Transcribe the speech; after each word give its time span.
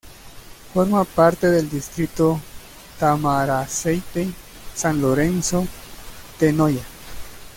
Forma 0.73 1.03
parte 1.05 1.51
del 1.51 1.69
distrito 1.69 2.41
Tamaraceite-San 2.97 4.99
Lorenzo-Tenoya. 4.99 6.83